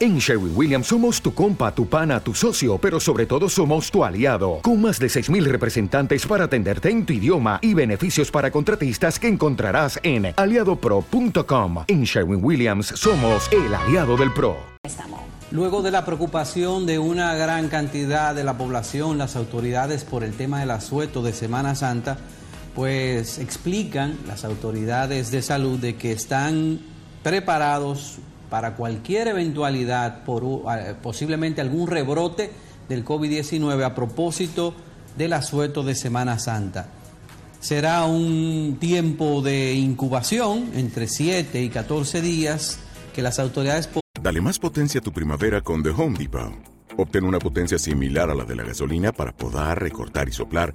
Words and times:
En 0.00 0.18
Sherwin 0.18 0.52
Williams 0.54 0.86
somos 0.86 1.20
tu 1.20 1.34
compa, 1.34 1.74
tu 1.74 1.88
pana, 1.88 2.20
tu 2.20 2.32
socio, 2.32 2.78
pero 2.78 3.00
sobre 3.00 3.26
todo 3.26 3.48
somos 3.48 3.90
tu 3.90 4.04
aliado, 4.04 4.60
con 4.62 4.80
más 4.80 5.00
de 5.00 5.08
6.000 5.08 5.42
representantes 5.46 6.24
para 6.24 6.44
atenderte 6.44 6.88
en 6.88 7.04
tu 7.04 7.14
idioma 7.14 7.58
y 7.62 7.74
beneficios 7.74 8.30
para 8.30 8.52
contratistas 8.52 9.18
que 9.18 9.26
encontrarás 9.26 9.98
en 10.04 10.32
aliadopro.com. 10.36 11.84
En 11.88 12.04
Sherwin 12.04 12.44
Williams 12.44 12.86
somos 12.94 13.50
el 13.50 13.74
aliado 13.74 14.16
del 14.16 14.32
PRO. 14.32 14.56
Luego 15.50 15.82
de 15.82 15.90
la 15.90 16.04
preocupación 16.04 16.86
de 16.86 17.00
una 17.00 17.34
gran 17.34 17.66
cantidad 17.66 18.36
de 18.36 18.44
la 18.44 18.56
población, 18.56 19.18
las 19.18 19.34
autoridades 19.34 20.04
por 20.04 20.22
el 20.22 20.34
tema 20.34 20.60
del 20.60 20.70
asueto 20.70 21.24
de 21.24 21.32
Semana 21.32 21.74
Santa, 21.74 22.18
pues 22.76 23.40
explican 23.40 24.16
las 24.28 24.44
autoridades 24.44 25.32
de 25.32 25.42
salud 25.42 25.76
de 25.80 25.96
que 25.96 26.12
están 26.12 26.78
preparados 27.24 28.20
para 28.50 28.74
cualquier 28.74 29.28
eventualidad, 29.28 30.24
por 30.24 30.62
posiblemente 31.02 31.60
algún 31.60 31.86
rebrote 31.86 32.50
del 32.88 33.04
COVID-19 33.04 33.84
a 33.84 33.94
propósito 33.94 34.74
del 35.16 35.32
asueto 35.32 35.82
de 35.82 35.94
Semana 35.94 36.38
Santa. 36.38 36.88
Será 37.60 38.04
un 38.04 38.76
tiempo 38.78 39.42
de 39.42 39.74
incubación 39.74 40.70
entre 40.74 41.08
7 41.08 41.60
y 41.62 41.68
14 41.68 42.22
días 42.22 42.78
que 43.14 43.20
las 43.20 43.38
autoridades... 43.38 43.88
Dale 44.20 44.40
más 44.40 44.58
potencia 44.58 45.00
a 45.00 45.02
tu 45.02 45.12
primavera 45.12 45.60
con 45.60 45.82
The 45.82 45.90
Home 45.90 46.18
Depot. 46.18 46.52
Obtén 46.96 47.24
una 47.24 47.38
potencia 47.38 47.78
similar 47.78 48.30
a 48.30 48.34
la 48.34 48.44
de 48.44 48.56
la 48.56 48.64
gasolina 48.64 49.12
para 49.12 49.32
poder 49.32 49.78
recortar 49.78 50.28
y 50.28 50.32
soplar 50.32 50.74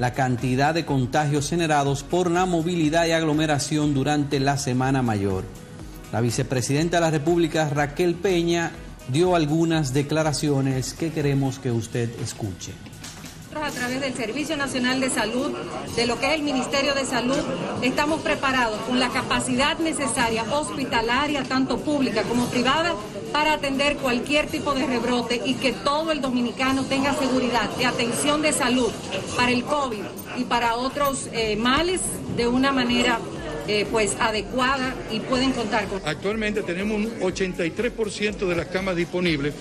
la 0.00 0.14
cantidad 0.14 0.72
de 0.72 0.86
contagios 0.86 1.50
generados 1.50 2.02
por 2.02 2.30
la 2.30 2.46
movilidad 2.46 3.06
y 3.06 3.12
aglomeración 3.12 3.92
durante 3.92 4.40
la 4.40 4.56
Semana 4.56 5.02
Mayor. 5.02 5.44
La 6.10 6.22
vicepresidenta 6.22 6.96
de 6.96 7.02
la 7.02 7.10
República, 7.10 7.68
Raquel 7.68 8.14
Peña, 8.14 8.72
dio 9.12 9.36
algunas 9.36 9.92
declaraciones 9.92 10.94
que 10.94 11.12
queremos 11.12 11.58
que 11.58 11.70
usted 11.70 12.10
escuche 12.22 12.72
a 13.54 13.70
través 13.70 14.00
del 14.00 14.14
Servicio 14.14 14.56
Nacional 14.56 15.00
de 15.00 15.10
Salud, 15.10 15.52
de 15.96 16.06
lo 16.06 16.20
que 16.20 16.26
es 16.26 16.32
el 16.34 16.42
Ministerio 16.42 16.94
de 16.94 17.04
Salud, 17.04 17.38
estamos 17.82 18.20
preparados 18.20 18.80
con 18.82 19.00
la 19.00 19.08
capacidad 19.08 19.76
necesaria 19.78 20.44
hospitalaria, 20.44 21.42
tanto 21.42 21.78
pública 21.78 22.22
como 22.22 22.46
privada, 22.46 22.94
para 23.32 23.54
atender 23.54 23.96
cualquier 23.96 24.46
tipo 24.46 24.72
de 24.72 24.86
rebrote 24.86 25.40
y 25.44 25.54
que 25.54 25.72
todo 25.72 26.12
el 26.12 26.20
dominicano 26.20 26.84
tenga 26.84 27.12
seguridad 27.14 27.68
de 27.76 27.86
atención 27.86 28.40
de 28.40 28.52
salud 28.52 28.90
para 29.36 29.50
el 29.50 29.64
COVID 29.64 30.02
y 30.36 30.44
para 30.44 30.76
otros 30.76 31.28
eh, 31.32 31.56
males 31.56 32.00
de 32.36 32.46
una 32.46 32.70
manera 32.70 33.18
eh, 33.66 33.86
pues 33.90 34.16
adecuada 34.20 34.94
y 35.10 35.20
pueden 35.20 35.52
contar 35.52 35.86
con. 35.86 36.00
Actualmente 36.04 36.62
tenemos 36.62 36.96
un 36.96 37.20
83% 37.20 38.46
de 38.46 38.56
las 38.56 38.66
camas 38.66 38.96
disponibles 38.96 39.54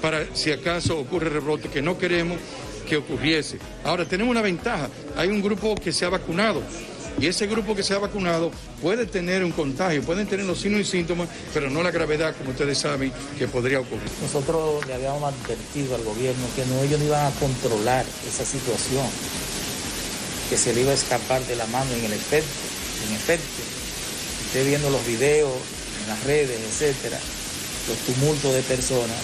para 0.00 0.34
si 0.34 0.50
acaso 0.50 0.98
ocurre 0.98 1.28
rebrote 1.28 1.68
que 1.68 1.82
no 1.82 1.96
queremos 1.96 2.38
que 2.88 2.96
ocurriese. 2.96 3.58
Ahora, 3.84 4.04
tenemos 4.04 4.30
una 4.30 4.42
ventaja. 4.42 4.88
Hay 5.16 5.28
un 5.28 5.42
grupo 5.42 5.74
que 5.74 5.92
se 5.92 6.04
ha 6.04 6.08
vacunado. 6.08 6.62
Y 7.20 7.26
ese 7.26 7.46
grupo 7.46 7.74
que 7.76 7.82
se 7.82 7.94
ha 7.94 7.98
vacunado 7.98 8.50
puede 8.80 9.06
tener 9.06 9.44
un 9.44 9.52
contagio, 9.52 10.02
pueden 10.02 10.26
tener 10.26 10.46
los 10.46 10.58
signos 10.58 10.80
y 10.80 10.84
síntomas, 10.84 11.28
pero 11.52 11.68
no 11.68 11.82
la 11.82 11.90
gravedad, 11.90 12.34
como 12.36 12.50
ustedes 12.50 12.78
saben, 12.78 13.12
que 13.38 13.46
podría 13.46 13.80
ocurrir. 13.80 14.08
Nosotros 14.22 14.86
le 14.86 14.94
habíamos 14.94 15.22
advertido 15.22 15.94
al 15.94 16.02
gobierno 16.04 16.42
que 16.56 16.64
no, 16.66 16.82
ellos 16.82 16.98
no 17.00 17.06
iban 17.06 17.26
a 17.26 17.30
controlar 17.38 18.06
esa 18.26 18.44
situación, 18.44 19.06
que 20.48 20.56
se 20.56 20.72
le 20.72 20.80
iba 20.80 20.90
a 20.90 20.94
escapar 20.94 21.42
de 21.42 21.56
la 21.56 21.66
mano 21.66 21.92
en 21.92 22.04
el 22.04 22.12
efecto. 22.12 22.48
En 23.06 23.14
efecto, 23.14 23.62
usted 24.46 24.66
viendo 24.66 24.88
los 24.88 25.06
videos 25.06 25.52
en 26.02 26.08
las 26.08 26.24
redes, 26.24 26.58
etcétera, 26.70 27.18
los 27.88 27.98
tumultos 27.98 28.54
de 28.54 28.62
personas, 28.62 29.20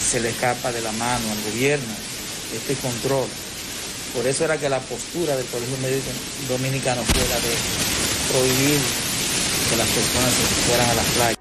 se 0.00 0.20
le 0.20 0.28
escapa 0.28 0.70
de 0.70 0.80
la 0.80 0.92
mano 0.92 1.24
al 1.32 1.52
gobierno 1.52 2.13
este 2.52 2.74
control. 2.76 3.26
Por 4.14 4.26
eso 4.26 4.44
era 4.44 4.56
que 4.58 4.68
la 4.68 4.78
postura 4.78 5.36
del 5.36 5.46
Colegio 5.46 5.76
Médico 5.78 6.06
Dominicano 6.48 7.02
fuera 7.02 7.36
de 7.36 7.54
prohibir 8.30 8.80
que 9.70 9.76
las 9.76 9.88
personas 9.88 10.32
fueran 10.66 10.90
a 10.90 10.94
las 10.94 11.04
playas. 11.06 11.38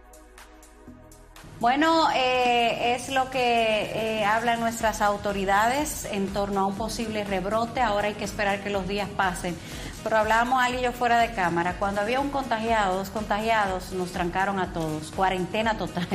Bueno, 1.59 2.09
eh, 2.13 2.95
es 2.95 3.09
lo 3.09 3.29
que 3.29 3.39
eh, 3.39 4.25
hablan 4.25 4.59
nuestras 4.59 5.01
autoridades 5.01 6.05
en 6.11 6.27
torno 6.33 6.61
a 6.61 6.65
un 6.65 6.75
posible 6.75 7.23
rebrote. 7.23 7.79
Ahora 7.79 8.07
hay 8.07 8.15
que 8.15 8.25
esperar 8.25 8.61
que 8.61 8.69
los 8.69 8.87
días 8.87 9.07
pasen. 9.15 9.55
Pero 10.03 10.17
hablábamos 10.17 10.61
alguien 10.61 10.81
y 10.81 10.83
yo 10.83 10.91
fuera 10.91 11.19
de 11.19 11.33
cámara. 11.33 11.77
Cuando 11.79 12.01
había 12.01 12.19
un 12.19 12.31
contagiado, 12.31 12.97
dos 12.97 13.09
contagiados, 13.09 13.93
nos 13.93 14.11
trancaron 14.11 14.59
a 14.59 14.73
todos. 14.73 15.11
Cuarentena 15.11 15.77
total 15.77 16.07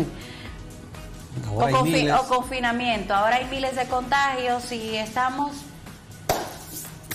o, 1.53 2.28
confinamiento. 2.28 3.14
Ahora 3.14 3.36
hay 3.36 3.47
miles 3.47 3.76
de 3.76 3.86
contagios 3.86 4.70
y 4.72 4.97
estamos... 4.97 5.53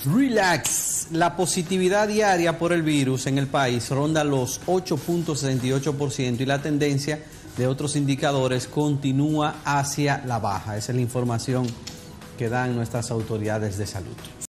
Relax. 0.05 1.07
La 1.11 1.35
positividad 1.35 2.07
diaria 2.07 2.57
por 2.57 2.73
el 2.73 2.81
virus 2.81 3.27
en 3.27 3.37
el 3.37 3.47
país 3.47 3.89
ronda 3.89 4.23
los 4.23 4.61
8.68% 4.65 6.41
y 6.41 6.45
la 6.45 6.61
tendencia 6.61 7.23
de 7.57 7.67
otros 7.67 7.95
indicadores 7.95 8.67
continúa 8.67 9.55
hacia 9.63 10.23
la 10.25 10.39
baja. 10.39 10.77
Esa 10.77 10.91
es 10.91 10.95
la 10.95 11.01
información 11.01 11.67
que 12.37 12.49
dan 12.49 12.75
nuestras 12.75 13.11
autoridades 13.11 13.77
de 13.77 13.87
salud. 13.87 14.15